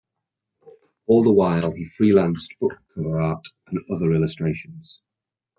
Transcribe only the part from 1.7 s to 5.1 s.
he freelanced book-cover art and other illustrations.